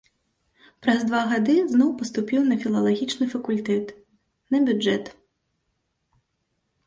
Праз 0.85 0.99
два 1.09 1.19
гады 1.31 1.55
зноў 1.73 1.89
паступіў 1.99 2.41
на 2.47 2.55
філалагічным 2.63 3.29
факультэт, 3.35 3.85
на 4.55 4.61
бюджэт. 4.69 5.11